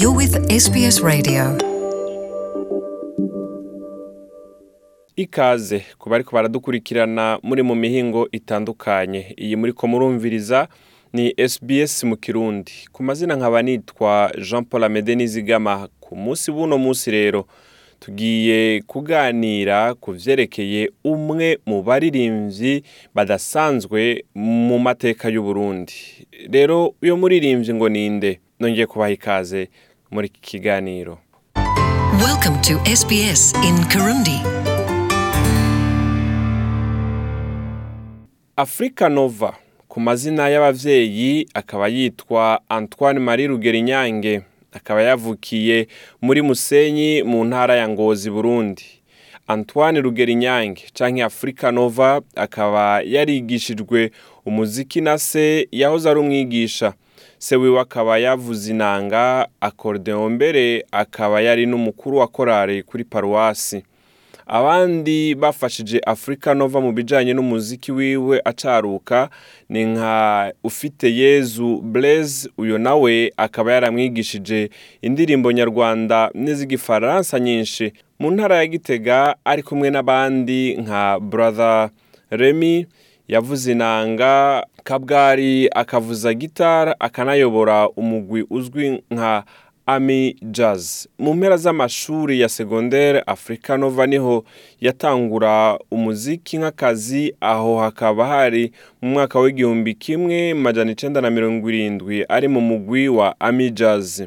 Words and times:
You're 0.00 0.16
with 0.16 0.34
SBS 0.50 1.00
Radio. 1.02 1.58
ikaze 5.16 5.84
ku 5.98 6.10
bariko 6.10 6.36
baradukurikirana 6.36 7.38
muri 7.42 7.62
mu 7.62 7.74
mihingo 7.74 8.28
itandukanye. 8.32 9.34
Iyi 9.38 9.56
muri 9.56 9.72
ko 9.72 9.86
murumviriza 9.86 10.68
ni 11.12 11.34
SBS 11.48 12.04
mu 12.04 12.16
kirundi. 12.16 12.72
Ku 12.92 13.02
mazina 13.02 13.36
nkaba 13.36 13.62
nitwa 13.62 14.32
Jean 14.50 14.64
Paul 14.64 14.84
Amede 14.84 15.14
Nizigama 15.14 15.88
ku 16.00 16.16
munsi 16.16 16.52
buno 16.52 16.78
munsi 16.78 17.10
rero 17.10 17.46
tugiye 18.00 18.82
kuganira 18.86 19.94
ku 19.94 20.12
vyerekeye 20.12 20.90
umwe 21.04 21.58
mu 21.66 21.82
baririmbyi 21.82 22.82
badasanzwe 23.14 24.24
mu 24.34 24.78
mateka 24.78 25.28
y'u 25.28 25.42
Burundi. 25.42 25.94
Rero 26.52 26.92
uyo 27.02 27.16
muririmbyi 27.16 27.74
ngo 27.74 27.88
ninde 27.88 28.40
nongeye 28.60 28.86
kubaha 28.86 29.10
ikaze 29.10 29.68
muri 30.10 30.26
iki 30.26 30.40
kiganiro. 30.40 31.18
Welcome 32.24 32.56
to 32.62 32.74
SBS 32.96 33.52
in 33.64 33.84
Kirundi. 33.88 34.40
Africa 38.56 39.08
Nova 39.10 39.54
ku 39.88 40.00
mazina 40.00 40.48
y'abavyeyi 40.48 41.48
akaba 41.54 41.88
yitwa 41.88 42.60
Antoine 42.68 43.20
Marie 43.20 43.46
Rugerinyange. 43.46 44.42
Akaba 44.72 45.02
yavukiye 45.02 45.88
muri 46.22 46.42
Musenyi 46.42 47.22
mu 47.22 47.44
ntara 47.44 47.74
ya 47.76 47.88
Ngozi 47.88 48.30
Burundi. 48.30 48.84
Antoine 49.48 50.00
Rugerinyange 50.00 50.82
canke 50.94 51.24
Africa 51.24 51.70
Nova 51.72 52.20
akaba 52.36 53.00
yarigishijwe 53.02 54.10
umuziki 54.46 55.00
na 55.00 55.18
se 55.18 55.68
yahoze 55.72 56.10
ari 56.10 56.20
umwigisha. 56.20 56.92
Se 57.38 57.56
wiwe 57.56 57.80
akaba 57.80 58.18
yavuze 58.18 58.70
inanga 58.70 59.48
accordeon 59.60 60.32
mbere 60.32 60.84
akaba 60.92 61.40
yari 61.40 61.66
n'umukuru 61.66 62.16
wa 62.18 62.26
korali 62.28 62.82
kuri 62.82 63.04
paruwasi. 63.04 63.82
Abandi 64.48 65.34
bafashije 65.34 66.00
Africa 66.06 66.46
Nova 66.54 66.80
mu 66.80 66.92
bijanye 66.92 67.34
n'umuziki 67.34 67.92
wiwe 67.92 68.40
acaruka 68.44 69.28
ni 69.68 69.84
nka 69.84 70.52
ufite 70.64 71.14
Yezu 71.16 71.80
Blaise 71.82 72.48
uyo 72.58 72.78
nawe 72.78 73.32
akaba 73.36 73.72
yaramwigishije 73.72 74.70
indirimbo 75.02 75.52
nyarwanda 75.52 76.30
n'iz'igifaransa 76.34 77.40
nyinshi. 77.40 77.92
Mu 78.18 78.30
ntara 78.30 78.56
ya 78.56 78.66
Gitega 78.66 79.36
ari 79.44 79.62
kumwe 79.62 79.90
n'abandi 79.90 80.76
nka 80.76 81.20
Brother 81.20 81.90
Remy 82.30 82.86
yavuze 83.28 83.72
inanga 83.72 84.64
Kabwari 84.90 85.68
akavuza 85.74 86.34
gitara 86.34 87.00
akanayobora 87.00 87.88
umugwi 87.88 88.44
uzwi 88.50 89.02
nka 89.10 89.44
Ami 89.86 90.36
Jazz. 90.42 91.06
Mu 91.18 91.34
mpera 91.34 91.56
z'amashuri 91.56 92.40
ya 92.40 92.48
secondaire 92.48 93.22
Africa 93.26 93.70
Nova 93.78 94.06
ni 94.06 94.16
ho 94.18 94.44
yatangura 94.80 95.78
umuziki 95.90 96.58
nk'akazi 96.58 97.34
aho 97.40 97.78
hakaba 97.80 98.26
hari 98.26 98.72
mu 99.02 99.10
mwaka 99.10 99.38
w'igihumbi 99.40 99.94
kimwe 99.94 100.54
majana 100.54 100.90
icenda 100.90 101.20
na 101.20 101.30
mirongo 101.30 101.70
irindwi 101.70 102.24
ari 102.28 102.48
mu 102.48 102.60
mugwi 102.60 103.08
wa 103.08 103.40
Ami 103.40 103.70
Jazz. 103.70 104.22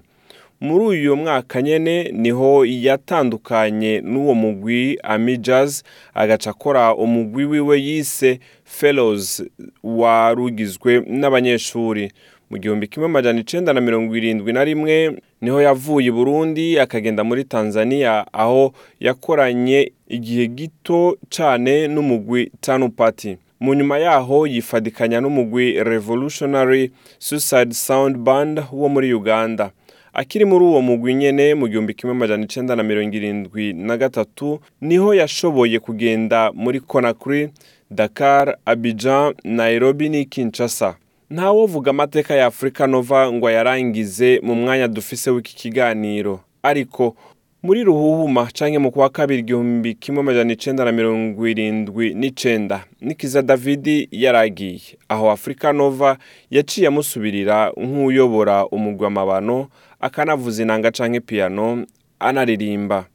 Muri 0.61 0.85
uyu 0.85 1.15
mwaka 1.15 1.61
nyene 1.61 2.03
ni 2.13 2.31
ho 2.31 2.65
yatandukanye 2.65 4.02
n'uwo 4.02 4.33
mugwi 4.35 4.99
Ami 5.03 5.38
Jazz 5.38 5.81
agaca 6.13 6.47
akora 6.49 6.95
umugwi 6.95 7.45
wiwe 7.45 7.81
yise 7.81 8.39
Fellows 8.63 9.43
warugizwe 9.83 10.99
n'abanyeshuri. 11.07 12.11
Mu 12.49 12.57
gihumbi 12.57 12.87
kimwe 12.87 13.05
amajana 13.05 13.39
icenda 13.39 13.73
na 13.73 13.81
mirongo 13.81 14.15
irindwi 14.17 14.53
na 14.53 14.63
rimwe 14.63 15.21
ni 15.41 15.49
ho 15.49 15.61
yavuye 15.61 16.07
i 16.07 16.11
Burundi 16.11 16.80
akagenda 16.80 17.23
muri 17.23 17.43
Tanzania 17.43 18.25
aho 18.33 18.73
yakoranye 18.99 19.91
igihe 20.07 20.47
gito 20.47 21.17
cane 21.30 21.87
n'umugwi 21.87 22.52
Tanu 22.61 22.89
Party. 22.89 23.37
Mu 23.59 23.73
nyuma 23.73 23.97
yaho 23.99 24.47
yifadikanya 24.47 25.21
n'umugwi 25.21 25.83
Revolutionary 25.83 26.91
Suicide 27.20 27.73
Sound 27.73 28.17
Band 28.17 28.64
wo 28.71 28.89
muri 28.89 29.14
Uganda. 29.14 29.71
Akiri 30.14 30.45
muri 30.45 30.65
uwo 30.65 30.81
mugwi 30.81 31.14
nyene 31.15 31.55
mu 31.55 31.67
gihumbi 31.67 31.93
kimwe 31.93 32.15
amajana 32.15 32.43
icenda 32.43 32.75
na 32.75 32.83
mirongo 32.83 33.15
irindwi 33.15 33.73
na 33.73 33.97
gatatu 33.97 34.59
ni 34.81 34.97
ho 34.97 35.14
yashoboye 35.14 35.80
kugenda 35.80 36.52
muri 36.53 36.80
Conakry 36.80 37.49
Dakar 37.92 38.58
Abidjan 38.65 39.33
Nairobi 39.43 40.09
ni 40.09 40.25
Kinshasa. 40.25 40.95
Ntawovuga 41.30 41.89
amateka 41.92 42.36
ya 42.36 42.45
Africa 42.45 42.80
Nova 42.87 43.31
ngo 43.31 43.47
ayarangize 43.47 44.39
mu 44.43 44.55
mwanya 44.55 44.87
dufise 44.87 45.30
w'iki 45.31 45.55
kiganiro. 45.55 46.39
Ariko 46.64 47.15
muri 47.64 47.83
ruhuhuma 47.83 48.47
canke 48.53 48.80
mu 48.80 48.92
kwa 48.92 49.09
kabiri 49.09 49.39
igihumbi 49.39 49.93
kimwe 49.93 50.20
amajana 50.21 50.53
icenda 50.53 50.86
na 50.86 50.92
mirongo 50.92 51.47
irindwi 51.47 52.14
n'icenda 52.14 52.86
nikiza 53.02 53.42
davidi 53.42 54.08
yaragiye. 54.11 54.80
Aho 55.09 55.31
Africa 55.31 55.73
Nova 55.73 56.17
yaciye 56.52 56.87
amusubirira 56.87 57.71
nk'uyobora 57.77 58.65
umugwi 58.65 59.03
w'amabano 59.03 59.67
akanavuza 59.99 60.64
inanga 60.64 60.92
canke 60.92 61.20
piano 61.20 61.86
anaririmba. 62.20 63.05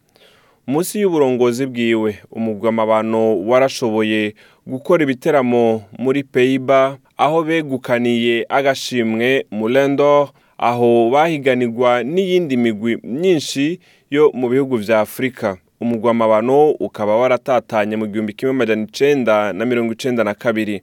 Munsi 0.66 1.00
y'uburongozi 1.00 1.66
bwiwe 1.66 2.18
umugwi 2.30 2.66
w'amabano 2.66 3.40
warashoboye 3.48 4.34
gukora 4.66 5.02
ibiteramo 5.04 5.82
muri 5.98 6.22
Peiba 6.24 6.98
aho 7.16 7.42
begukaniye 7.42 8.46
agashimwe 8.48 9.46
Mulendor 9.50 10.28
aho 10.58 11.10
bahiganirwa 11.10 12.02
n'iyindi 12.02 12.56
migwi 12.56 12.98
myinshi 13.02 13.80
yo 14.10 14.30
mu 14.34 14.48
bihugu 14.48 14.76
vya 14.76 15.00
Afrika. 15.00 15.56
Umugwi 15.80 16.06
w'amabano 16.06 16.70
ukaba 16.70 17.16
waratatanye 17.16 17.96
mu 17.96 18.06
gihumbi 18.06 18.32
kimwe 18.32 18.50
amajana 18.54 18.82
icenda 18.82 19.52
na 19.52 19.64
mirongo 19.64 19.92
icenda 19.92 20.24
na 20.24 20.34
kabiri. 20.34 20.82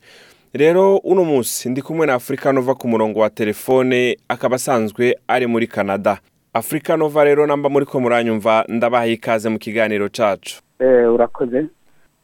Rero 0.54 0.98
uno 0.98 1.24
munsi 1.26 1.70
ndi 1.70 1.82
kumwe 1.82 2.08
na 2.08 2.14
Africa 2.14 2.46
Nova 2.54 2.76
ku 2.76 2.88
murongo 2.88 3.20
wa 3.20 3.30
telefone 3.30 4.18
akaba 4.28 4.56
asanzwe 4.56 5.16
ari 5.28 5.48
muri 5.48 5.68
Canada. 5.68 6.20
Africa 6.54 6.90
Nova 6.98 7.24
rero 7.24 7.48
namba 7.48 7.70
muri 7.70 7.86
ko 7.86 8.00
muranyumva 8.00 8.66
ndabaha 8.68 9.08
ikaze 9.08 9.50
mu 9.50 9.60
kiganiro 9.60 10.10
cacu. 10.10 10.62
Eh, 10.80 11.14
urakoze. 11.14 11.66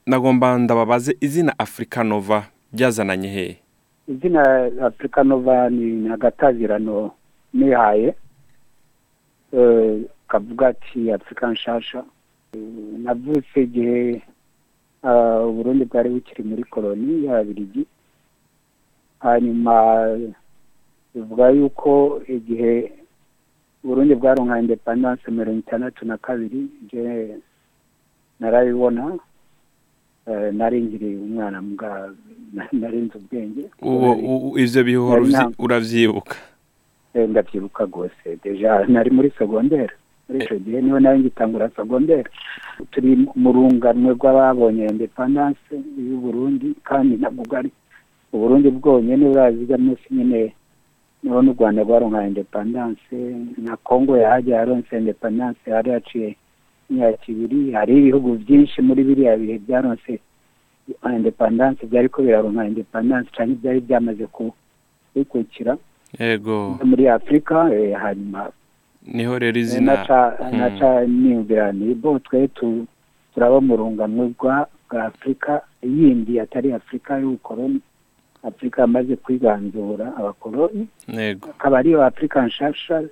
Nagomba 0.06 0.58
ndababaze 0.58 1.18
izina 1.22 1.54
Africa 1.60 1.98
Nova 2.04 2.44
ryazananye 2.74 3.28
hehe 3.28 3.58
izina 4.08 4.70
Africa 4.86 5.18
Nova 5.26 5.70
ni 5.70 5.86
ni 5.86 6.10
agatazirano 6.14 7.12
nihaye 7.54 8.16
eh, 9.54 10.02
kavuga 10.28 10.68
ati 10.68 11.12
Africa 11.12 11.44
nshasha. 11.52 12.04
Eh, 12.54 12.60
navutse 13.04 13.62
igihe 13.64 14.22
ah, 15.04 15.40
Uburundi 15.46 15.86
bwari 15.86 16.10
bukiri 16.10 16.44
muri 16.44 16.64
koloni 16.64 17.26
y'Ababiligi 17.26 17.86
hanyuma 19.20 19.74
bivuga 21.16 21.50
yuko 21.50 22.22
igihe 22.28 22.92
Uburundi 23.84 24.16
bwaronka 24.16 24.60
independence 24.60 25.32
mirongo 25.32 25.60
itandatu 25.60 26.06
na 26.06 26.18
kabiri 26.18 26.68
narabibona 28.40 29.18
eh, 30.28 30.54
nari 30.54 30.82
nkiri 30.82 31.16
umwana 31.16 31.62
mbwa 31.62 32.14
narinze 32.80 33.18
ubwenge. 33.18 33.64
Uvyi- 33.82 34.28
nta- 35.04 35.12
uravyibuka. 35.60 36.36
Ndavyibuka 37.30 37.84
rwose. 37.90 38.26
Deja 38.44 38.86
nari 38.88 39.10
muri 39.12 39.30
segondere 39.38 39.90
muri 40.30 40.44
ico 40.46 40.56
gihe 40.60 40.82
ni 40.82 40.92
ho 40.92 41.00
nari 41.00 41.20
ngitangura 41.20 41.70
segondere 41.76 42.24
turi 42.92 43.16
mu 43.36 43.50
runganwe 43.56 44.12
rw'ababonye 44.14 44.86
independance 44.92 45.60
y'u 46.08 46.18
Burundi 46.24 46.76
kandi 46.84 47.16
ntabwo 47.16 47.42
bwari 47.48 47.72
uburundi 48.34 48.70
bwonyene 48.70 49.26
buraziga 49.32 49.78
munsi 49.78 50.04
nyene 50.12 50.54
ni 51.24 51.30
ho 51.32 51.42
n'u 51.42 51.54
rwanda 51.56 51.82
rwaronka 51.84 52.28
independance 52.28 53.08
na 53.58 53.74
congo 53.88 54.18
yahaje 54.18 54.52
yaronse 54.52 54.92
independance 54.98 55.64
yari 55.70 55.90
yaciye 55.90 56.36
imyaka 56.90 57.24
ibiri. 57.32 57.72
Hari 57.72 57.94
ibihugu 57.98 58.30
byinshi 58.44 58.82
muri 58.82 59.04
biriya 59.08 59.38
bihe 59.40 59.58
byaronse 59.66 60.20
independance 61.16 61.80
byariko 61.88 62.22
biraronka 62.22 62.68
independance 62.68 63.30
canke 63.36 63.56
byari 63.62 63.80
byamaze 63.88 64.26
kubikukira 64.36 65.78
yego. 66.20 66.80
Muri 66.84 67.08
afurika 67.10 67.70
eh, 67.74 67.96
hanyuma 67.98 68.52
ni 69.08 69.26
ho 69.26 69.40
rero 69.40 69.58
eh, 69.58 69.64
izina 69.64 69.94
naca 69.96 70.38
Hmm. 70.40 70.58
naca 70.60 71.06
niyumvira 71.08 71.72
ni 71.72 71.94
bo 71.94 72.20
twe 72.20 72.48
tu- 72.48 72.88
turaba 73.34 73.62
mu 73.62 73.76
runganwe 73.78 74.34
rwa 74.40 74.68
bwa 74.90 75.06
afurika 75.06 75.62
yindi 75.84 76.40
atari 76.40 76.74
afurika 76.74 77.20
y'ubukoloni. 77.20 77.82
Afurika 78.44 78.82
yamaze 78.82 79.16
kwiganzura 79.16 80.14
abakoloni. 80.18 80.88
Yego. 81.08 81.50
Akaba 81.50 81.80
ariyo 81.80 82.04
afurika 82.06 82.46
nshasha 82.46 83.04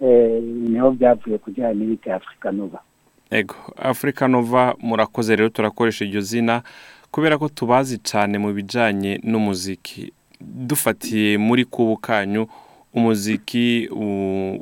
eh, 0.00 0.42
ni 0.42 0.78
ho 0.78 0.90
byavuye 0.90 1.38
kugira 1.38 1.74
n'ibiti 1.74 2.10
afurika 2.10 2.52
nuba 2.52 2.80
Ego, 3.30 3.54
Africa 3.76 4.22
Nova 4.28 4.74
murakoze 4.80 5.36
rero 5.36 5.48
turakoresha 5.48 6.04
iryo 6.04 6.20
zina 6.20 6.62
kubera 7.10 7.38
ko 7.38 7.48
tubazi 7.48 7.98
cyane 7.98 8.38
mu 8.38 8.52
bijanye 8.52 9.20
n'umuziki. 9.24 10.12
Dufatiye 10.46 11.38
muri 11.38 11.64
kubu 11.64 11.96
kanyu 11.96 12.46
umuziki 12.94 13.88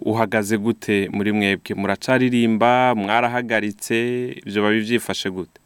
uhagaze 0.06 0.58
gute 0.58 1.08
muri 1.12 1.32
mwebwe? 1.32 1.74
Muracaririmba 1.74 2.94
mwarahagaritse 2.94 3.96
ibyo 4.46 4.62
babi 4.62 4.80
byifashe 4.80 5.30
gute? 5.30 5.60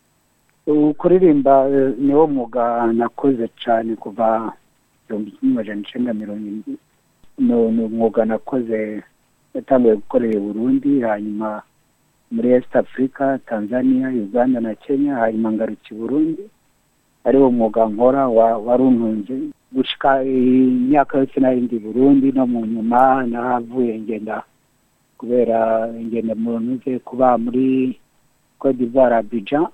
Kuririmba 0.99 1.69
eh, 1.69 1.93
niwo 1.99 2.27
mwuga 2.27 2.87
nakoze 2.93 3.49
cyane 3.65 3.97
kuva 3.97 4.53
igihumbi 5.05 5.31
kimwe 5.31 5.53
amajana 5.53 5.81
icyenda 5.81 6.15
mirongo 6.15 6.41
irindwi. 6.47 6.77
Ni 7.39 7.55
umwuga 7.55 8.25
nakoze 8.25 9.03
yatangiye 9.55 9.95
gukorera 9.95 10.35
i 10.35 10.41
burundi 10.41 11.01
hanyuma 11.01 11.63
muri 12.31 12.49
east 12.51 12.77
africa 12.77 13.39
tanzania 13.47 14.09
uganda 14.09 14.61
na 14.61 14.75
kenya 14.75 15.15
hanyuma 15.15 15.53
ngaruka 15.53 15.89
i 15.91 15.95
burundi. 15.95 16.43
Ari 17.25 17.39
wo 17.39 17.51
mwuga 17.51 17.87
nkora 17.87 18.29
wa- 18.29 18.59
waruntunze 18.59 19.35
gushika 19.75 20.23
imyaka 20.25 21.19
yose 21.19 21.41
narindi 21.41 21.77
i 21.77 21.79
burundi 21.85 22.33
no 22.33 22.47
mu 22.47 22.61
nyuma 22.67 23.27
nahavuye 23.27 23.99
ngenda 24.01 24.43
kubera 25.19 25.89
ngenda 25.93 26.35
mu 26.35 26.53
ntuze 26.61 26.99
kuba 26.99 27.39
muri 27.39 27.99
cote 28.59 28.77
d'ivoire 28.79 29.17
abidjan. 29.17 29.67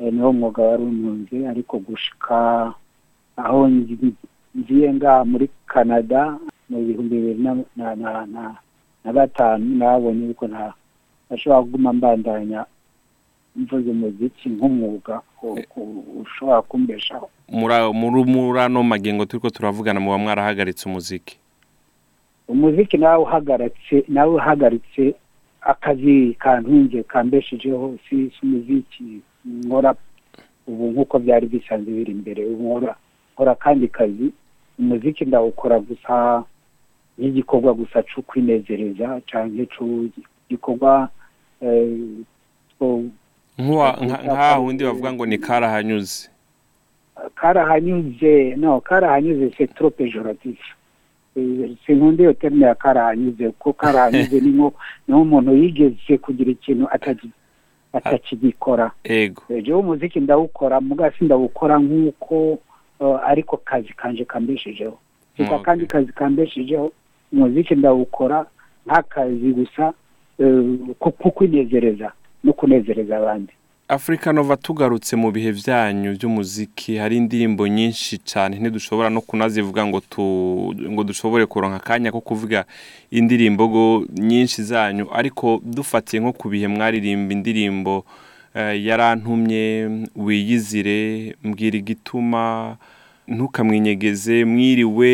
Eh, 0.00 0.12
niwo 0.12 0.32
mwuga 0.32 0.62
wari 0.62 0.82
untunze 0.82 1.36
ariko 1.48 1.78
gushika 1.78 2.38
aho 3.36 3.68
ngi- 3.68 4.14
ngiye 4.58 4.88
nga 4.94 5.24
muri 5.24 5.46
canada 5.66 6.38
mu 6.70 6.78
bihumbi 6.86 7.16
bibiri 7.20 7.42
na, 7.76 9.12
gatanu 9.12 9.64
nabonye 9.76 10.26
yuko 10.32 10.46
nta 10.48 10.72
ashobora 11.30 11.62
kuguma 11.62 11.92
mbandanya 11.92 12.60
mvuze 13.56 13.90
umuziki 13.90 14.48
nk'umwuga 14.48 15.20
ushobora 16.22 16.62
kumbeshaho. 16.62 17.28
Muri- 17.50 17.92
ano 18.60 18.82
magengo 18.82 19.24
turiko 19.24 19.50
turavugana 19.50 20.00
muba 20.00 20.18
mwarahagaritse 20.18 20.88
umuziki. 20.88 21.38
Umuziki 22.48 22.96
nawe 22.98 23.22
uhagaritse 23.22 24.04
nawe 24.08 24.34
uhagaritse 24.34 25.14
akazi 25.60 26.34
kantunze 26.38 27.02
kambeshejeho 27.02 27.98
si 28.08 28.30
umuziki 28.42 29.20
nkora 29.44 29.94
ubu 30.66 30.90
nk'uko 30.92 31.18
byari 31.18 31.46
bisanzwe 31.46 31.92
biri 31.92 32.12
imbere 32.12 32.42
nkora 32.46 32.94
nkora 33.34 33.52
akandi 33.52 33.88
kazi. 33.88 34.30
Umuziki 34.78 35.24
ndawukora 35.24 35.80
gusa 35.80 36.44
nk'igikorwa 37.18 37.74
gusa 37.74 38.02
cyo 38.02 38.22
kwinezereza 38.22 39.20
cyangwa 39.26 39.62
eh, 41.60 41.98
two- 42.78 43.10
Nk'uwa- 43.58 43.96
nka- 44.00 44.22
nk'aha 44.24 44.58
wundi 44.58 44.84
bavuga 44.84 45.12
ngo 45.12 45.26
ni 45.26 45.38
karahanyuze 45.38 46.30
karahanyuze 47.34 48.56
no 48.56 48.80
karahanyuze 48.80 49.50
c'est 49.56 49.74
trop 49.74 49.90
péjoratif. 49.90 50.58
Eh, 51.36 51.76
sinkunda 51.86 52.22
iyo 52.22 52.32
terme 52.32 52.66
ya 52.66 52.74
karahanyuze. 52.74 53.50
Kuko 53.50 53.72
karahanyuze 53.72 54.40
ni 54.44 54.70
nk'umuntu 55.08 55.56
yigeze 55.56 56.18
kugira 56.18 56.50
ikintu 56.50 56.88
atakigikora 57.92 58.90
ego 59.04 59.42
Eh, 59.48 59.76
umuziki 59.78 60.20
ndawukora 60.20 60.80
muga 60.80 61.12
si 61.12 61.24
ndawukora 61.24 61.78
nk'uko 61.78 62.58
eh, 63.00 63.16
ariko 63.26 63.56
kazi 63.56 63.92
kanje 63.92 64.24
kambeshejeho. 64.24 64.98
Gusa 65.38 65.58
kandi 65.58 65.86
kazi 65.86 66.12
kambeshejeho 66.12 66.92
umuziki 67.32 67.74
ndawukora 67.74 68.46
nk'akazi 68.86 69.52
gusa 69.52 69.92
eh, 70.38 70.64
ko 70.98 71.10
kwinezereza 71.10 72.12
no 72.44 72.52
kunezereza 72.52 73.16
abandi. 73.16 73.52
Africa 73.90 74.26
Nova 74.32 74.56
tugarutse 74.56 75.16
mu 75.16 75.32
bihe 75.34 75.52
byanyu 75.52 76.14
by'umuziki 76.14 76.96
hari 76.96 77.16
indirimbo 77.16 77.66
nyinshi 77.68 78.18
cyane 78.22 78.54
ntidushobora 78.58 79.10
no 79.10 79.20
kunazivuga 79.20 79.82
ngo 79.86 79.98
ngo 80.92 81.02
dushobore 81.04 81.46
kuronka 81.46 81.76
akanya 81.82 82.12
ko 82.14 82.20
kuvuga 82.22 82.64
indirimbo 83.10 83.66
nyinshi 84.14 84.62
zanyu 84.62 85.10
ariko 85.12 85.58
dufatiye 85.64 86.22
nko 86.22 86.32
ku 86.38 86.46
bihe 86.48 86.68
mwaririmba 86.70 87.32
indirimbo 87.34 88.04
eh, 88.54 88.78
yarantumye 88.86 89.64
wiyizire 90.16 91.34
mbwira 91.44 91.76
igituma 91.82 92.76
ntukamwinyegeze 93.28 94.44
mwiriwe 94.44 95.12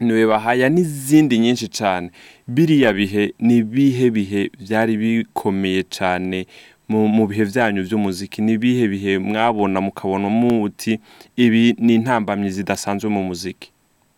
ni 0.00 0.12
we 0.12 0.26
bahaya 0.26 0.68
n'izindi 0.70 1.38
nyinshi 1.38 1.66
cyane 1.68 2.10
biriya 2.46 2.92
bihe 2.94 3.34
ni 3.42 3.56
ibihe 3.66 4.10
bihe 4.14 4.40
byari 4.62 4.94
bikomeye 4.96 5.82
cyane 5.90 6.46
mu 6.88 7.26
bihe 7.28 7.44
byanyu 7.44 7.82
by'umuziki. 7.84 8.42
Ni 8.42 8.52
ibihe 8.56 8.88
bihe 8.88 9.18
mwabona 9.18 9.80
mukabona 9.80 10.28
muti 10.28 11.00
ibi 11.36 11.76
ni 11.78 11.94
intambamyi 11.94 12.50
zidasanzwe 12.50 13.08
mu 13.10 13.22
muziki. 13.28 13.72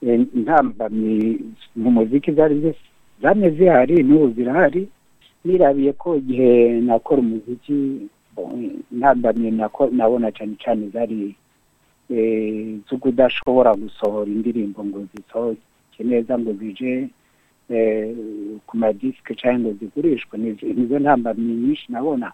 Eh, 0.06 0.20
intambamyi 0.34 1.38
mu 1.76 1.90
muziki 1.90 2.30
zamye 3.22 3.50
zihari 3.50 4.02
n'ubu 4.02 4.30
zirahari 4.34 4.88
nirabiye 5.44 5.92
ko 5.92 6.16
igihe 6.16 6.80
nakora 6.80 7.20
umuziki 7.20 8.06
intambamyi 8.92 9.50
nabona 9.92 10.32
cyane 10.32 10.54
cyane 10.62 10.88
zari 10.94 11.34
eh, 12.10 12.78
zo 12.88 12.96
kudashobora 12.96 13.74
gusohora 13.74 14.30
indirimbo 14.30 14.84
ngo 14.84 14.98
zisohoke 15.14 16.00
neza 16.04 16.38
ngo 16.38 16.52
zije 16.52 17.08
eh, 17.70 18.14
ku 18.66 18.76
madisike 18.78 19.34
cyangwa 19.34 19.60
ngo 19.60 19.78
zigurishwe. 19.80 20.38
Nizo 20.38 20.98
ntambamyi 20.98 21.52
nyinshi 21.54 21.86
nabona. 21.92 22.32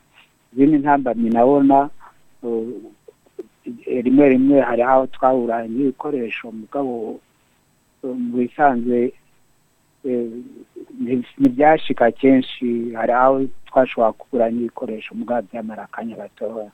Izindi 0.57 0.77
ntambamyi 0.81 1.29
nabona 1.37 1.91
rimwe 4.05 4.25
rimwe 4.29 4.57
hari 4.61 4.83
aho 4.83 5.07
twahura 5.07 5.67
n'ibikoresho 5.69 6.49
mugabo 6.53 7.21
mu 8.03 8.37
bisanzwe 8.39 9.13
nti- 11.03 11.35
ntibyashika 11.41 12.11
kenshi 12.11 12.67
hari 12.99 13.13
aho 13.13 13.35
twashobora 13.69 14.13
kugura 14.13 14.47
n'ibikoresho 14.51 15.15
mugabo 15.15 15.43
byamara 15.51 15.83
akanya 15.85 16.17
gatoya. 16.17 16.71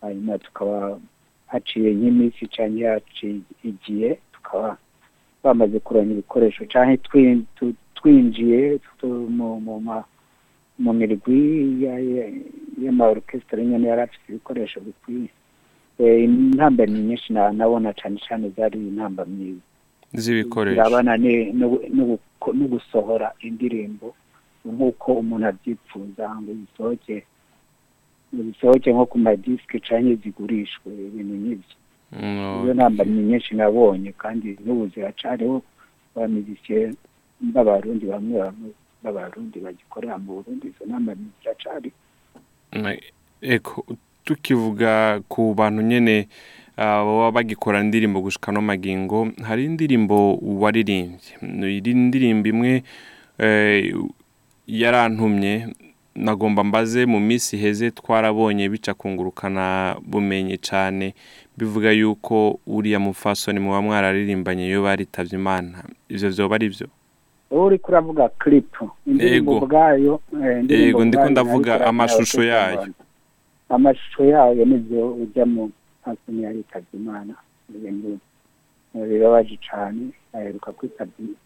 Hanyuma 0.00 0.38
tukaba 0.38 0.98
haciye 1.46 1.88
nk'iminsi 1.94 2.42
cyangwa 2.54 2.90
haciye 2.98 3.40
igihe 3.64 4.10
tukaba 4.34 4.76
bamaze 5.42 5.78
kuronka 5.80 6.12
ibikoresho 6.12 6.62
cyangwa 6.66 6.96
twinjiye 7.96 8.60
mu 9.36 9.80
ma- 9.86 10.04
mu 10.78 10.92
mirwi 10.92 11.82
ya- 11.84 11.98
ya- 11.98 12.32
y'amaorukesitara 12.82 13.62
nyine 13.64 13.88
yari 13.88 14.02
afite 14.02 14.24
ibikoresho 14.28 14.80
bikwiye 14.80 15.28
Eh, 15.98 16.24
intambamyi 16.26 17.00
nyinshi 17.06 17.32
na- 17.32 17.52
nabona 17.54 17.92
cyane 17.94 18.18
cyane 18.26 18.50
zari 18.56 18.78
intambamyi 18.78 19.60
z'ibikoresho 20.12 20.74
zirabana 20.74 21.14
ne- 21.16 21.52
no- 21.54 21.78
gusohora 22.72 23.30
indirimbo. 23.46 24.14
Nk'uko 24.66 25.12
umuntu 25.22 25.46
abyifuza 25.46 26.24
ngo 26.40 26.50
zisohoke 26.60 27.22
zisohoke 28.34 28.90
nko 28.92 29.06
ku 29.06 29.18
madisike 29.18 29.78
cyangwa 29.86 30.14
zigurishwe 30.22 30.88
ibintu 31.08 31.34
nk'ibyo 31.34 31.74
izo 32.62 32.74
ntambamyi 32.74 33.20
nyinshi 33.30 33.54
nabonye 33.54 34.10
kandi 34.18 34.58
n'ubu 34.66 34.86
ziracariho 34.94 35.62
bamizisiye 36.14 36.90
b'abarundi 37.54 38.04
bamwe 38.10 38.34
bamwe 38.42 38.70
b'abarundi 39.04 39.60
bagikorera 39.60 40.16
mu 40.18 40.40
burundi 40.40 40.66
izo 40.72 40.82
ntambamyi 40.88 41.28
ziracari. 41.42 41.92
Mm, 42.72 42.96
tukivuga 44.24 45.20
ku 45.28 45.54
bantu 45.54 45.82
nyene 45.82 46.28
baba 46.76 47.30
bagikora 47.30 47.80
indirimbo 47.80 48.20
gushika 48.20 48.50
no 48.52 48.60
magingo 48.64 49.28
hari 49.44 49.64
indirimbo 49.68 50.34
waririmbye. 50.40 51.38
Iri 51.76 51.94
ndirimbo 51.94 52.48
imwe 52.48 52.82
eh, 53.38 53.94
yarantumye 54.66 55.68
nagomba 56.14 56.64
mbaze 56.64 57.06
mu 57.06 57.20
minsi 57.20 57.56
iheze 57.56 57.90
twarabonye 57.90 58.68
bica 58.68 58.94
kungurukana 58.94 59.96
bumenyi 60.02 60.58
cyane 60.58 61.14
bivuga 61.58 61.90
yuko 61.92 62.58
uriya 62.66 62.98
mufasoni 63.00 63.60
muba 63.60 63.82
mwararirimbanye 63.82 64.66
iyo 64.66 64.82
baritavye 64.82 65.38
imana. 65.38 65.84
Ivyo 66.08 66.30
vyoba 66.30 66.54
ari 66.54 66.68
vyo 66.68 66.88
wowe 67.50 67.66
uriko 67.66 67.88
uravuga 67.92 68.28
kiripu 68.28 68.90
indirimbo 69.06 69.58
ubwayo 69.58 70.20
eh, 70.44 70.64
Yego, 70.70 71.04
ndiko 71.04 71.22
ubwayo 71.22 71.30
ndavuga 71.30 71.86
amashusho 71.86 72.42
yayo. 72.42 72.76
cyane. 72.80 72.94
amashusho 73.68 74.24
yayo 74.24 74.64
ni 74.64 74.76
byo 74.78 75.12
ujya 75.22 75.46
mu 75.46 75.70
hasoni 76.04 76.42
yaritavye 76.42 76.94
imana 77.00 77.34
ibintu 77.74 78.18
eh, 78.94 79.08
cane 79.70 80.04
aheruka 80.32 80.72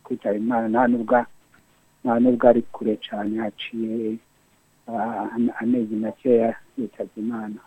kwitaba 0.04 0.36
imana 0.36 0.68
nta 0.68 0.82
nubwo 0.88 1.16
nta 2.04 2.20
nubwo 2.20 2.44
ari 2.48 2.62
kure 2.62 2.96
cane 2.96 3.38
haciye 3.38 4.16
ah, 4.88 5.28
ame- 5.34 5.52
amezi 5.60 5.94
makeya 5.96 6.54
yitavye 6.78 7.16
imana 7.22 7.60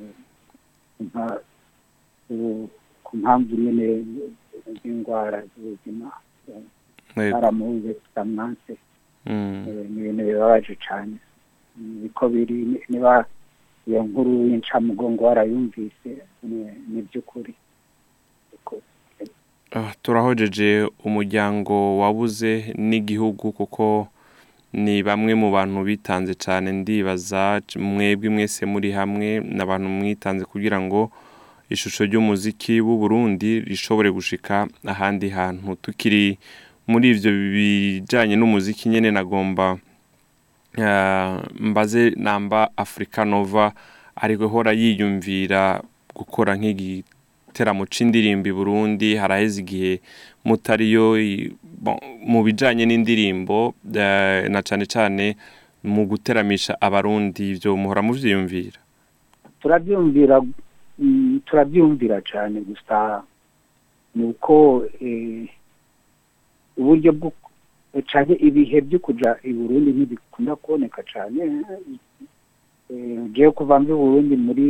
Eh, 0.00 0.10
ku 3.04 3.16
mpamvu 3.16 3.54
nyine 3.56 4.04
z'indwara 4.82 5.42
z'ubuzima 5.50 6.06
eh. 6.06 6.12
Baramubuze 7.32 7.94
tutamwanse 7.94 8.72
Mm. 9.26 9.64
Eh, 9.68 9.88
ni 9.90 10.00
ibintu 10.00 10.24
bibabaje 10.24 10.76
cyane 10.84 11.16
niko 12.02 12.28
biri 12.28 12.54
ni- 12.54 12.84
niba 12.88 13.24
iyo 13.88 14.02
nkuru 14.04 14.30
y'incamugongo 14.52 15.24
warayumvise 15.24 16.10
ni- 16.42 17.02
by'ukuri 17.08 17.54
Ah, 19.76 19.92
turahojeje 20.02 20.86
umuryango 21.04 21.98
wabuze 21.98 22.74
n'igihugu 22.78 23.52
kuko 23.52 24.08
ni 24.72 25.02
bamwe 25.02 25.34
mu 25.34 25.50
bantu 25.50 25.82
bitanze 25.88 26.34
cyane 26.38 26.70
ndibaza 26.72 27.58
mwebwe 27.76 28.28
mwese 28.30 28.66
muri 28.66 28.92
hamwe 28.94 29.40
n'abantu 29.40 29.88
mwitanze 29.88 30.44
kugira 30.46 30.78
ngo 30.80 31.10
ishusho 31.70 32.04
ry'umuziki 32.06 32.78
w'u 32.86 32.96
Burundi 33.02 33.60
rishobore 33.66 34.10
gushika 34.14 34.68
ahandi 34.86 35.28
hantu 35.34 35.74
tukiri 35.82 36.38
muri 36.86 37.10
ivyo 37.10 37.30
bijanye 37.32 38.36
n'umuziki 38.36 38.88
nyene 38.88 39.10
nagomba 39.10 39.78
ah, 40.78 41.40
mbaze 41.60 42.10
namba 42.16 42.70
Africa 42.76 43.24
Nova 43.24 43.72
ariko 44.16 44.48
hora 44.48 44.72
yiyumvira 44.72 45.82
gukora 46.14 46.54
nk'igiteramo 46.54 47.86
c'indirimbo 47.90 48.46
i 48.48 48.52
Burundi 48.52 49.08
haraheze 49.16 49.60
igihe 49.62 50.00
mutariyo 50.44 51.16
mu 52.26 52.40
bijanye 52.46 52.86
n'indirimbo 52.86 53.74
eh, 53.94 54.46
na 54.50 54.62
cane 54.62 54.86
cane 54.86 55.36
mu 55.84 56.06
guteramisha 56.06 56.78
abarundi 56.80 57.50
ivyo 57.58 57.76
muhora 57.76 58.02
muvyiyumvira. 58.02 58.78
Turabyumvira 59.60 60.40
mm, 60.98 61.40
turabyumvira 61.46 62.20
cyane 62.22 62.60
gusa 62.60 63.22
ni 64.14 64.24
uko 64.30 64.84
eh, 65.00 65.48
uburyo 66.76 67.12
bwo 67.12 67.28
cyane 68.10 68.32
ibihe 68.46 68.80
byo 68.80 68.98
kuja 68.98 69.36
i 69.42 69.52
Burundi 69.52 69.90
ntibikunda 69.92 70.56
kuboneka 70.56 71.02
cyane 71.12 71.38
eh, 72.90 73.18
jewe 73.32 73.50
kuva 73.50 73.80
mvi 73.80 73.92
Burundi 73.92 74.34
muri 74.36 74.68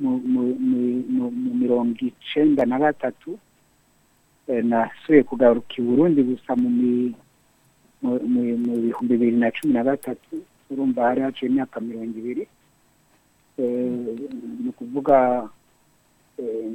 mu, 0.00 0.18
mirongo 1.60 1.94
icenda 2.00 2.64
na 2.66 2.78
gatatu 2.78 3.38
eh, 4.48 4.64
nasubiye 4.64 5.22
kugaruka 5.22 5.72
i 5.78 5.82
Burundi 5.82 6.22
gusa 6.22 6.56
mu 6.56 6.68
bihumbi 8.02 9.14
bibiri 9.16 9.36
na 9.36 9.50
cumi 9.50 9.72
na 9.74 9.84
gatatu 9.84 10.42
urumva 10.70 11.02
hari 11.08 11.20
haciye 11.20 11.50
imyaka 11.50 11.80
mirongo 11.80 12.18
ibiri 12.18 12.44
eh, 13.58 13.90
ni 14.62 14.68
ukuvuga 14.68 15.48
eh, 16.38 16.72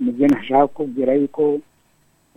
ni 0.00 0.10
byo 0.12 0.26
nashaka 0.28 0.66
kubwira 0.66 1.14
yuko 1.14 1.60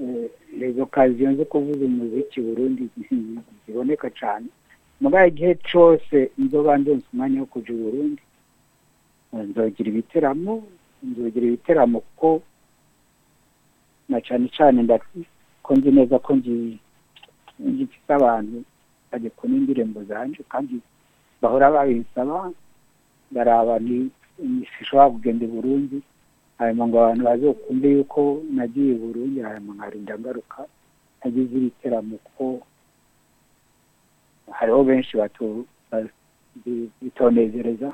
eh, 0.02 0.30
les 0.60 0.80
occasions 0.80 1.38
zo 1.38 1.46
kuvuza 1.46 1.86
umuziki 1.86 2.42
Burundi 2.42 2.90
ziboneka 3.66 4.10
cyane 4.10 4.48
mugaye 5.02 5.28
igihe 5.30 5.56
cose 5.72 6.32
nzoba 6.38 6.78
ndonse 6.78 7.06
umwanya 7.14 7.40
wo 7.40 7.46
kuja 7.46 7.74
i 7.74 7.78
Burundi 7.78 8.22
nzogira 9.34 9.90
ibiteramo 9.90 10.64
nzogira 11.04 11.46
ibiteramo 11.48 12.00
kuko 12.00 12.42
na 14.10 14.22
cane 14.22 14.82
nda- 14.84 15.00
ko 15.64 15.75
nzi 15.75 15.92
neza 15.92 16.20
ko 16.20 16.36
ngi- 16.38 16.78
ngifise 17.62 18.12
abantu 18.14 18.64
bagikunda 19.12 19.58
indirimbo 19.58 20.04
zanje 20.04 20.44
kandi 20.50 20.75
bahora 21.42 21.72
babinsaba 21.72 22.52
ndaraba 23.32 23.80
ni 23.80 24.12
sishobora 24.78 25.10
kugenda 25.10 25.46
i 25.46 25.48
Burundi. 25.48 25.98
Hanyuma 26.58 26.88
ngo 26.88 26.98
abantu 27.00 27.24
bazokumve 27.26 27.88
yuko 27.92 28.22
nagiye 28.56 28.92
i 28.96 29.00
Burundi 29.00 29.40
hanyuma 29.42 29.74
nkarinda 29.76 30.14
ngaruka 30.20 30.60
nagize 31.24 31.54
ibiteramo 31.58 32.16
kuko 32.26 32.44
hariho 34.52 34.84
benshi 34.84 35.18
bitonezereza 37.02 37.92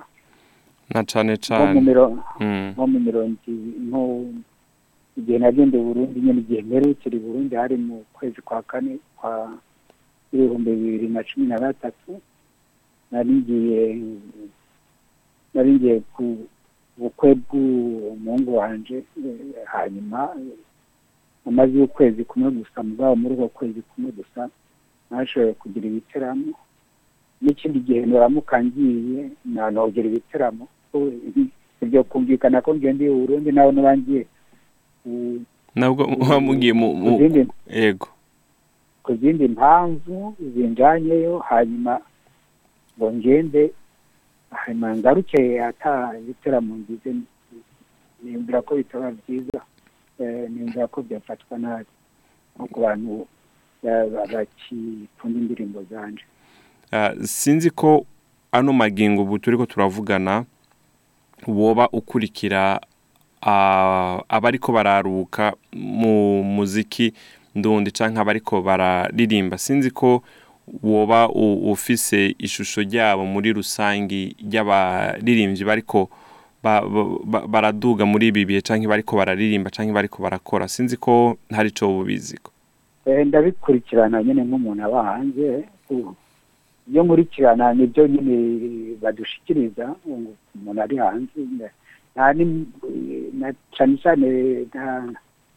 na 0.94 1.04
cane 1.04 1.34
nko 1.34 1.56
mu 1.58 1.66
cane 1.66 1.82
miro- 1.82 2.18
mm. 2.40 2.72
nko 2.76 2.84
mu 2.88 3.00
mirongo 3.00 3.38
nko 3.88 4.02
igihe 5.18 5.38
nagenda 5.40 5.78
i 5.78 5.82
Burundi 5.82 6.20
nyine 6.22 6.40
igihe 6.42 6.62
mperukira 6.62 7.16
i 7.18 7.20
Burundi 7.20 7.56
hari 7.56 7.76
mu 7.78 8.06
kwezi 8.14 8.42
kwa 8.42 8.62
kane 8.62 9.00
kwa 9.18 9.58
ibihumbi 10.34 10.72
bibiri 10.72 11.08
na 11.08 11.24
cumi 11.24 11.48
na 11.48 11.60
gatatu 11.60 12.22
nari 13.12 13.32
ngiye 13.32 13.82
nari 15.54 15.72
ngiye 15.74 16.00
ku 16.16 16.48
bukwe 16.98 17.36
bw'umuhungu 17.36 18.58
wanje 18.58 18.98
eh, 18.98 19.66
hanyuma 19.66 20.30
eh, 20.38 20.58
amaze 21.48 21.82
ukwezi 21.82 22.24
kumwe 22.24 22.52
gusa 22.52 22.84
mugabo 22.84 23.16
muri 23.16 23.34
uko 23.36 23.48
kwezi 23.48 23.82
kumwe 23.82 24.12
gusa 24.12 24.50
nashoboye 25.12 25.54
kugira 25.54 25.88
ibiteramo. 25.88 26.54
N'ikindi 27.42 27.80
gihe 27.80 28.06
nuramuka 28.06 28.64
ngiye 28.64 29.30
nanogera 29.46 30.08
ibiteramo. 30.08 30.68
Ko 30.92 31.12
ibyo 31.82 32.04
kumvikana 32.04 32.62
ko 32.62 32.76
ngenda 32.76 33.06
i 33.06 33.10
Burundi 33.10 33.52
nawe 33.52 33.72
nuba 33.72 33.98
ngiye 33.98 34.26
ku- 35.04 35.42
nabwo 35.76 36.08
muba 36.08 36.40
mugiye 36.40 36.74
mu 36.74 36.88
yego. 37.68 38.08
ku 39.04 39.16
zindi 39.18 39.48
mpamvu 39.48 40.36
zinjanyeyo 40.54 41.40
hanyuma 41.40 42.00
ngo 42.98 43.08
ngende 43.14 43.72
ngaruke 44.96 45.64
ata 45.64 46.12
ibiteramo 46.20 46.76
ngize 46.78 47.16
nimbwira 48.24 48.62
ko 48.62 48.76
bitaba 48.76 49.12
byiza 49.12 49.62
eh, 50.20 50.50
nimbwira 50.50 50.88
ko 50.88 51.02
byafatwa 51.02 51.58
nabi 51.58 51.86
nko 52.56 52.68
ku 52.68 52.80
bantu 52.82 53.28
ba- 53.84 54.08
ba- 54.08 54.28
bakikunda 54.34 55.40
indirimbo 55.40 55.84
zanje. 55.90 56.24
Ah, 56.92 57.14
sinzi 57.24 57.70
ko 57.70 58.06
ano 58.52 58.74
magingo 58.74 59.22
ubu 59.24 59.40
turiko 59.40 59.66
turavugana 59.66 60.46
woba 61.48 61.90
ukurikira 61.90 62.80
ah, 63.42 64.20
abariko 64.30 64.72
bararuka 64.72 65.54
mu 65.74 66.44
muziki 66.44 67.14
ndundi 67.56 67.92
canke 67.92 68.20
abariko 68.20 68.62
bararirimba. 68.62 69.58
Sinzi 69.58 69.92
ko 69.92 70.22
woba 70.84 71.30
ufise 71.72 72.36
ishusho 72.40 72.82
ryabo 72.82 73.26
muri 73.26 73.54
rusangi 73.54 74.36
ry'abaririmbyi 74.40 75.64
bariko 75.66 76.10
ba- 76.64 76.82
ba- 76.86 77.18
ba- 77.26 77.48
baraduga 77.48 78.06
muri 78.06 78.28
ibi 78.30 78.46
bihe 78.46 78.62
canke 78.62 78.88
bariko 78.88 79.18
bararirimba 79.18 79.70
canke 79.70 79.92
bariko 79.94 80.22
barakora. 80.24 80.68
Sinzi 80.68 80.98
ko 80.98 81.38
hari 81.52 81.70
ico 81.70 81.88
bubiziko. 81.88 82.52
Eh, 83.06 83.26
ndabikurikirana 83.28 84.24
nyine 84.24 84.44
nk'umuntu 84.46 84.84
aba 84.86 85.04
hanze. 85.04 85.66
Ibyo 86.88 87.04
nkurikirana 87.04 87.74
ni 87.74 87.88
byo 87.88 88.08
nyine 88.08 88.36
badushikiriza 89.02 89.96
umuntu 90.06 90.82
ari 90.82 90.98
hanze 90.98 91.40
cyane 93.74 93.98
cyane 94.02 94.26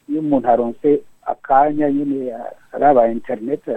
iyo 0.08 0.20
umuntu 0.20 0.48
aronse 0.48 1.00
akanya 1.26 1.90
nyine 1.92 2.32
araba 2.72 3.08
interineti 3.12 3.70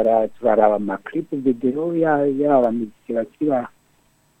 ara- 0.00 0.16
ara- 0.16 0.28
turaraba 0.28 0.76
amaklipu 0.76 1.36
videwo 1.36 1.96
ya- 1.96 2.26
yaba 2.26 2.72
miziki 2.72 3.12
bakiba 3.12 3.68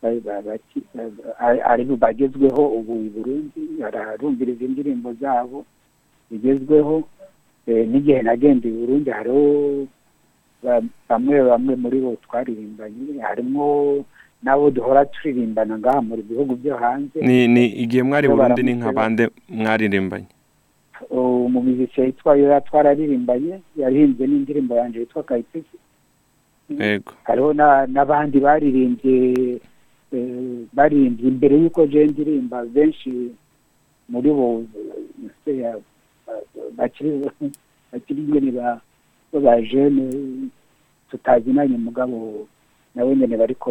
ba- 0.02 0.20
ba- 0.24 0.42
baki- 0.42 0.86
ba- 0.94 1.64
ari 1.64 1.84
bagezweho 1.84 2.62
ubu 2.78 2.94
i 3.06 3.08
Burundi 3.10 3.82
ararumviriza 3.86 4.64
indirimbo 4.64 5.12
zabo 5.20 5.64
zigezweho 6.30 7.04
Eh, 7.66 7.82
n'igihe 7.88 8.22
nagenda 8.22 8.68
i 8.68 8.70
Burundi 8.70 9.10
hariho 9.10 9.86
ba- 10.62 10.82
bamwe 11.10 11.42
bamwe 11.42 11.74
muri 11.74 11.98
bo 11.98 12.14
twaririmbanye 12.22 13.18
harimo 13.26 14.04
n'abo 14.42 14.70
duhora 14.70 15.02
turirimbana 15.10 15.74
ngaha 15.78 15.98
mu 16.02 16.14
bihugu 16.22 16.54
byo 16.62 16.76
hanze. 16.78 17.18
Ni 17.18 17.66
igihe 17.66 18.02
mwari 18.06 18.28
Burundi 18.30 18.62
ni 18.62 18.78
baramutse 18.78 18.86
nka 18.86 18.92
bande 18.94 19.24
mwaririmbanye? 19.50 20.30
Umumiziki 21.10 22.00
yitwa 22.00 22.36
yoya 22.36 22.60
twararirimbanye 22.60 23.60
yarihimbye 23.76 24.26
n'indirimbo 24.26 24.74
yanjye 24.76 24.98
yitwa 25.00 25.22
kayitesi 25.22 25.76
hariho 27.24 27.52
na- 27.54 27.86
n'abandi 27.86 28.40
baririmbye 28.40 29.16
baririmbye 30.72 31.28
imbere 31.28 31.54
y'uko 31.62 31.86
je 31.86 32.06
ndirimba 32.06 32.64
benshi 32.64 33.10
muri 34.08 34.30
bo 34.30 34.62
bakiri 36.76 38.20
nyene 38.30 38.50
ba 38.52 39.54
jene 39.62 40.04
tutazinanye 41.10 41.76
mugabo 41.76 42.46
nawe 42.94 43.16
nyene 43.16 43.36
bariko 43.36 43.70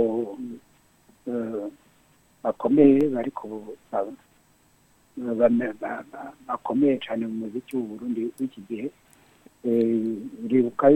bakomeye 2.44 3.10
bariko 3.10 3.48
ba- 3.48 3.60
ba- 3.60 3.76
ba- 3.92 4.12
ba- 4.12 4.24
bakomeye 6.48 7.00
cyane 7.00 7.28
mu 7.28 7.34
muziki 7.48 7.78
Burundi 7.78 8.30
w'iki 8.40 8.62
gihe. 8.70 8.88
Eh, 9.66 10.18
ndibuka 10.46 10.90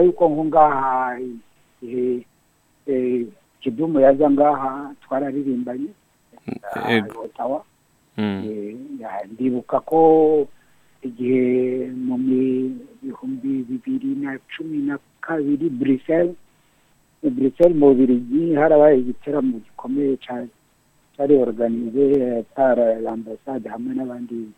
yuko 0.00 0.22
nko 0.28 0.44
ngaha 0.44 1.18
igihe 1.82 2.22
eh, 2.86 3.26
kidumu 3.60 4.00
yaza 4.00 4.30
ngaha 4.30 4.94
twararirimbanye. 5.02 5.90
Mm. 8.18 8.42
Eh, 8.46 8.76
ya- 9.00 9.26
ndibuka 9.32 9.80
ko 9.80 10.00
igihe 11.02 11.90
mu 11.92 12.16
bihumbi 13.02 13.66
bibiri 13.68 14.14
na 14.22 14.38
cumi 14.56 14.78
na 14.88 14.98
kabiri 15.20 15.68
Bruxelles 15.68 16.34
Bruxelles 17.22 17.76
mu 17.76 17.86
Bubiligi 17.90 18.54
harabaye 18.54 18.98
igiteramo 19.02 19.58
gikomeye 19.58 20.16
cyane. 20.22 20.48
Cyari 21.16 21.34
organize 21.36 22.44
par 22.54 22.76
l'ambassade 22.76 23.66
hamwe 23.68 23.94
n'abandi 23.94 24.52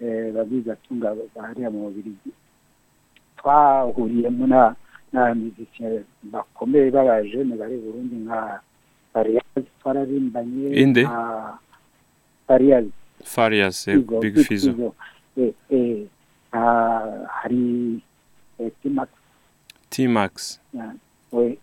eh, 0.00 0.32
babwizatunga 0.34 1.14
bahariya 1.34 1.70
mu 1.70 1.88
Bubiligi. 1.88 2.30
Twahuriyemo 3.38 4.46
na 4.46 4.74
n'abamiziki 5.12 5.84
bakomeye 6.22 6.90
b'abajene 6.90 7.56
bari 7.56 7.76
Burundi 7.78 8.16
nka 8.24 8.60
Fariyazi 9.12 9.68
twararimbanye 9.80 10.68
Inde? 10.82 11.08
Fariyazi 12.46 12.90
farias. 13.24 13.88
Eh, 13.88 13.94
Fizo, 13.94 14.20
big 14.20 14.36
fizo. 14.44 14.94
Eh, 15.36 15.52
eh, 15.70 16.06
ah, 16.52 17.24
hari 17.40 18.02
eh, 18.58 18.70
Timax 19.90 20.60
Eh, 21.32 21.56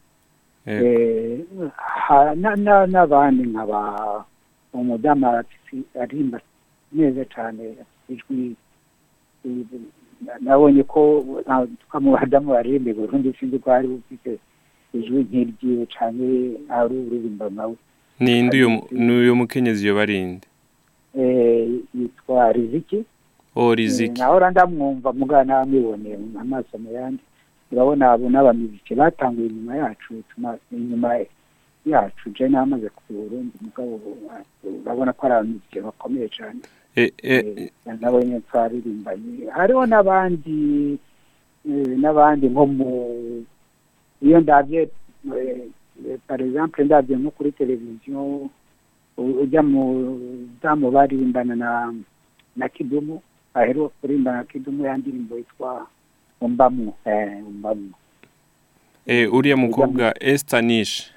eh, 0.65 1.39
ha- 1.77 2.35
na- 2.35 2.55
na- 2.55 2.87
n'abandi 2.87 3.43
nkaba 3.43 4.25
umudamu 4.73 5.25
arimba 6.01 6.39
neza 6.91 7.25
cyane 7.25 7.63
ijwi 8.09 8.55
eh, 9.45 9.65
nabonye 10.41 10.83
ko 10.83 11.25
nta- 11.45 11.99
mu 11.99 12.11
badamu 12.13 12.51
baririmba 12.53 12.89
i 12.91 12.93
burundi 12.93 13.33
sinzi 13.39 13.59
ko 13.59 13.71
hari 13.71 13.87
ufite 13.87 14.37
ijwi 14.93 15.23
nk'iryiwe 15.23 15.85
cyane 15.89 16.25
ari 16.69 16.95
uririmba 17.07 17.49
nawe 17.49 17.75
ninde 18.19 18.65
mu- 18.67 18.85
n'uyo 18.91 19.35
mukenyezi 19.35 19.87
yo 19.87 19.95
barinde 19.95 20.47
Eh, 21.17 21.67
yitwa 21.93 22.51
riziki. 22.55 23.03
O 23.55 23.75
riziki. 23.75 24.15
Naho 24.21 24.39
ndamwumva 24.49 25.11
mugana 25.13 25.43
namwiboneye 25.59 26.15
amaso 26.39 26.77
mu 26.79 26.87
yandi. 26.91 27.19
Urabona 27.71 28.11
abo 28.11 28.29
n'abamiziki 28.29 28.95
batanguye 28.95 29.47
inyuma 29.51 29.75
yacu 29.75 30.23
inyuma 30.71 31.19
yacu 31.85 32.29
je 32.29 32.47
namaze 32.49 32.89
ku 32.89 33.01
Burundi 33.09 33.55
mugabo 33.61 33.99
urabona 34.63 35.13
ko 35.13 35.25
ari 35.25 35.33
abamiziki 35.35 35.79
bakomeye 35.81 36.27
cyane. 36.29 36.59
Eh, 36.95 37.11
eh, 37.23 37.43
Eh, 37.57 37.71
nabo 37.99 38.19
nyine 38.21 38.39
twaririmbanye 38.51 39.47
hariho 39.55 39.85
n'abandi 39.85 40.57
eh, 41.69 41.87
n'abandi 42.01 42.45
nko 42.49 42.65
mu 42.67 42.89
iyo 44.21 44.39
ndabye 44.39 44.89
eh, 45.37 46.19
par 46.27 46.41
exemple 46.41 46.83
ndabye 46.85 47.15
nko 47.17 47.31
kuri 47.31 47.51
televiziyo 47.51 48.49
ujya 49.17 49.61
mu 49.63 49.83
damu 50.61 50.91
baririmbana 50.91 51.55
na 51.55 51.93
na 52.55 52.69
kidumu 52.69 53.21
aheruka 53.53 53.93
kuririmba 54.01 54.31
na 54.31 54.43
kidumu 54.43 54.85
ya 54.85 54.97
ndirimbo 54.97 55.37
yitwa 55.37 55.87
umbamwo 56.41 56.93
umbamwo 57.47 57.95
uriya 59.31 59.57
mukobwa 59.57 60.13
estanish 60.23 61.11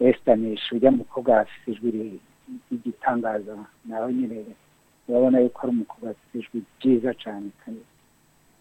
eh, 0.00 0.08
Estanish 0.14 0.72
ujya 0.72 0.90
mukobwa 0.90 1.40
afite 1.40 1.70
ijwi 1.72 1.90
ry'igitangaza 2.70 3.56
nawe 3.84 4.12
nyine 4.14 4.44
urabona 5.08 5.40
yuko 5.40 5.58
ari 5.62 5.70
umukobwa 5.72 6.10
afite 6.10 6.38
ijwi 6.38 6.62
ryiza 6.80 7.14
cyane 7.14 7.46
kandi 7.64 7.80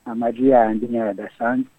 amajwi 0.05 0.49
yandi 0.49 0.87
nyayo 0.87 1.09
adasanzwe. 1.09 1.69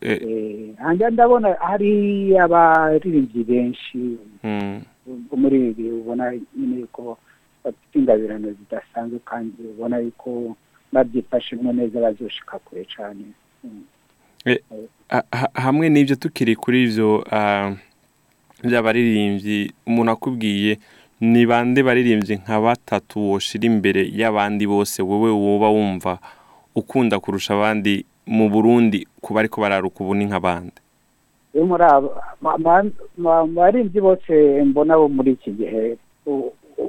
Eh, 0.00 0.18
eh, 0.22 0.76
hanjye 0.76 1.10
ndabona 1.10 1.54
hari 1.60 1.92
abaririmbyi 2.38 3.44
benshi. 3.44 3.98
Mm, 4.44 4.82
bo 5.06 5.36
muri 5.36 5.68
ibi 5.70 5.90
ubona 5.90 6.32
nyine 6.56 6.80
yuko 6.80 7.18
bafite 7.64 7.94
ingabirano 7.98 8.48
zidasanzwe 8.52 9.18
kandi 9.24 9.62
ubona 9.62 9.98
yuko 9.98 10.56
babyifashemo 10.92 11.72
neza 11.72 12.00
bazoshika 12.00 12.58
kure 12.58 12.84
cyane. 12.84 13.24
Ha- 15.08 15.50
hamwe 15.54 15.88
n'ibyo 15.88 16.16
tukiri 16.16 16.56
kuri 16.56 16.82
ivyo 16.82 17.24
ah, 17.30 17.74
by'abaririmbyi 18.64 19.72
umuntu 19.86 20.10
akubwiye 20.12 20.78
ni 21.20 21.46
bande 21.46 21.82
baririmbyi 21.82 22.36
nka 22.42 22.60
batatu 22.60 23.30
woshira 23.30 23.64
imbere 23.66 24.02
y'abandi 24.10 24.66
bose 24.66 25.02
wowe 25.02 25.30
woba 25.30 25.68
wumva 25.68 26.18
ukunda 26.74 27.20
kurusha 27.20 27.54
abandi 27.54 28.04
mu 28.26 28.48
burundi 28.50 29.06
kuba 29.20 29.40
ariko 29.40 29.60
bararuka 29.60 29.98
ubu 30.04 30.14
ni 30.14 30.24
nk'abandi 30.26 30.78
muri 31.54 31.84
mu 33.18 33.46
baririmbyi 33.54 34.00
bose 34.00 34.32
mbona 34.64 34.96
bo 34.98 35.08
muri 35.08 35.32
iki 35.36 35.50
gihe. 35.52 35.96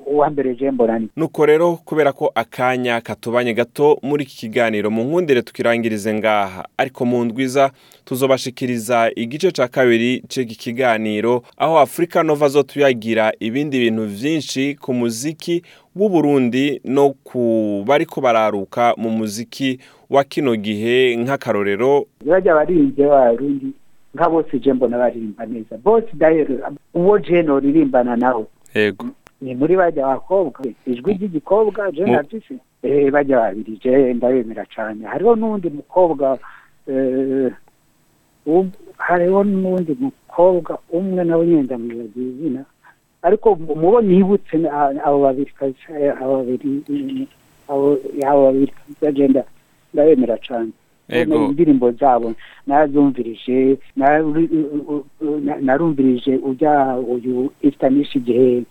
Uwa 0.06 0.30
mbere 0.30 0.56
je 0.56 0.72
mbona 0.72 1.00
ni 1.00 1.10
nuko 1.16 1.46
rero 1.46 1.76
kubera 1.86 2.12
ko 2.12 2.32
akanya 2.36 3.02
katubanye 3.02 3.54
gato 3.54 4.00
muri 4.04 4.24
iki 4.24 4.38
kiganiro 4.38 4.90
mu 4.92 5.04
nkundire 5.04 5.42
tukirangirize 5.42 6.14
ngaha. 6.14 6.66
Ariko 6.78 7.06
mu 7.06 7.26
ndwiza 7.26 7.72
tuzobashikiriza 8.06 9.12
igice 9.16 9.52
ca 9.52 9.68
kabiri 9.68 10.24
c'iki 10.28 10.56
kiganiro 10.56 11.44
aho 11.58 11.80
Africa 11.80 12.24
Nova 12.24 12.48
zo 12.48 12.64
tuyagira 12.64 13.32
ibindi 13.40 13.80
bintu 13.80 14.06
vyinshi 14.06 14.76
ku 14.76 14.94
muziki 14.94 15.64
w'u 15.96 16.10
Burundi 16.10 16.82
no 16.86 17.14
ku 17.24 17.84
bariko 17.88 18.22
bararuka 18.22 18.94
mu 18.98 19.10
muziki 19.10 19.80
wa 20.10 20.24
kino 20.24 20.56
gihe 20.56 21.16
nk'akarorero. 21.18 22.06
Bajya 22.26 22.52
abaririmbyi 22.54 23.04
b'abarundi 23.06 23.68
nka 24.16 24.30
bose 24.30 24.60
je 24.60 24.74
mbona 24.74 24.98
baririmba 24.98 25.46
neza. 25.46 25.78
Bose 25.78 26.08
dayero 26.14 26.56
uwo 26.94 27.20
je 27.20 27.42
noririmbana 27.42 28.16
nawe. 28.16 28.46
Yego. 28.76 29.06
Ni 29.44 29.52
muri 29.60 29.76
bajya 29.76 30.06
abakobwa. 30.08 30.60
Ijwi 30.88 31.14
ry'igikobwa 31.20 31.92
je 31.92 32.06
Mu- 32.08 32.12
navyise 32.16 32.56
eh 32.84 33.12
bajya 33.12 33.38
babiri 33.52 33.76
je 33.84 34.14
ndabemera 34.16 34.64
cyane. 34.72 35.04
Hariho 35.06 35.36
n'undi 35.36 35.70
mukobwa 35.70 36.40
eh, 36.88 37.52
u- 38.48 38.72
hariho 38.98 39.44
n'undi 39.44 39.94
mukobwa 40.00 40.80
umwe 40.92 41.24
nawe 41.24 41.44
nyine 41.48 41.62
ndamwibagiye 41.64 42.28
izina 42.30 42.62
ariko 43.24 43.56
mubo 43.56 44.02
nibutse 44.02 44.58
ni 44.58 44.68
a- 44.68 44.96
abo 45.06 45.20
babiri 45.24 45.52
eh, 46.00 46.12
abo 46.22 46.34
babiri 46.44 46.70
mm, 46.90 47.28
abo 47.68 48.00
babiri 48.46 48.72
kabisa 48.72 49.12
je 49.12 49.28
nda- 49.28 49.48
ndabemera 49.94 50.38
cyane 50.44 50.72
indirimbo 51.52 51.92
zabo 51.92 52.34
narazumvirije 52.68 53.78
narumvirije 55.62 56.36
ujya 56.44 56.98
uyu 56.98 57.52
istanish 57.62 58.16
igihe 58.16 58.64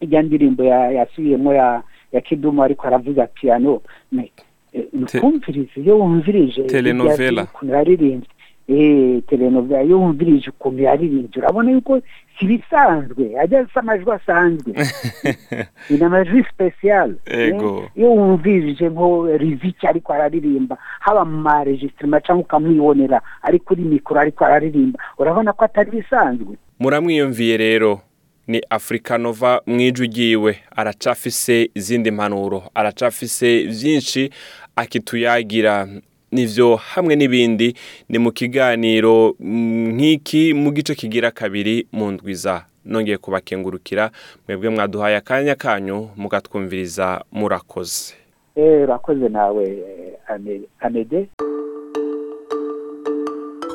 ijya 0.00 0.22
ndirimbo 0.22 0.64
ya- 0.64 0.90
yasubiyemo 0.90 1.52
ya 1.54 1.82
ya 2.12 2.20
kidumu 2.20 2.62
ariko 2.62 2.86
aravuza 2.86 3.26
piano 3.26 3.80
ne- 4.12 4.32
eh, 4.72 4.84
nkumvirize 4.92 5.80
iyo 5.80 5.98
wumvirije 5.98 6.62
Telenovela. 6.62 7.42
ukuntu 7.42 7.74
yaririmbye. 7.74 8.28
Eh 8.68 9.22
telenovela 9.26 9.82
iyo 9.82 10.00
wumvirije 10.00 10.50
ukuntu 10.50 10.82
yaririmbye 10.82 11.38
urabona 11.40 11.70
yuko 11.70 12.00
si 12.38 12.46
bisanzwe 12.46 13.40
ajya 13.40 13.60
asa 13.60 13.80
amajwi 13.80 14.12
asanzwe. 14.12 14.72
Ni 15.90 16.04
amajwi 16.04 16.44
special. 16.52 17.14
Ego. 17.26 17.82
Eh, 17.84 17.90
iyo 17.98 18.10
wumvirije 18.12 18.88
nko 18.88 19.26
riziki 19.36 19.86
ariko 19.86 20.12
araririmba 20.12 20.76
haba 21.00 21.24
mu 21.24 21.38
maregisitirima 21.38 22.20
cyangwa 22.20 22.44
ukamwibonera 22.44 23.20
ari 23.42 23.58
kuri 23.58 23.82
mikoro 23.82 24.20
ariko 24.20 24.44
araririmba 24.44 24.98
urabona 25.18 25.52
ko 25.52 25.64
atari 25.64 25.90
bisanzwe. 25.90 26.56
Muramwiyumviye 26.80 27.56
rero. 27.56 28.00
Ni 28.48 28.60
Africa 28.70 29.10
Nova 29.18 29.60
ugiwe 30.04 30.58
aracafise 30.76 31.70
izindi 31.74 32.10
mpanuro. 32.10 32.62
Aracafise 32.74 33.62
vyinshi 33.62 34.30
akituyagira. 34.76 35.88
Nivyo 36.32 36.76
hamwe 36.76 37.16
n'ibindi. 37.16 37.74
Ni 38.08 38.18
mu 38.18 38.32
kiganiro 38.32 39.34
nk'iki 39.40 40.54
mu 40.54 40.72
gice 40.72 40.94
kigira 40.94 41.30
kabiri 41.30 41.86
mu 41.92 42.10
ndwiza 42.12 42.64
nongeye 42.84 43.18
kubakengurukira. 43.18 44.10
Mwebwe 44.48 44.68
mwaduhaye 44.70 45.16
akanya 45.16 45.54
kanyu 45.54 46.10
mugatwumviriza 46.16 47.24
murakoze. 47.32 48.14
Eh 48.56 48.82
urakoze 48.82 49.28
nawe 49.28 49.64
eh, 49.64 50.14
Ame- 50.28 50.60
amede 50.80 51.28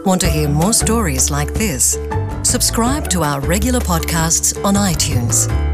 Want 0.05 0.21
to 0.21 0.27
hear 0.27 0.49
more 0.49 0.73
stories 0.73 1.31
like 1.31 1.53
this? 1.53 1.97
Subscribe 2.43 3.09
to 3.09 3.23
our 3.23 3.39
regular 3.41 3.79
podcasts 3.79 4.63
on 4.63 4.75
iTunes. 4.75 5.72